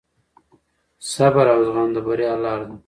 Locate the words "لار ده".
2.43-2.75